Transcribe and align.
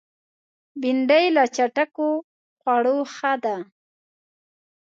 بېنډۍ 0.81 1.25
له 1.35 1.43
چټکو 1.55 2.09
خوړو 2.59 2.97
ښه 3.15 3.33
ده 3.43 3.55